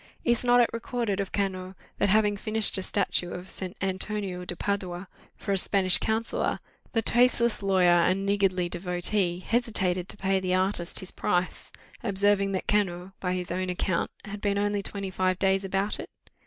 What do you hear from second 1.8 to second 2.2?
that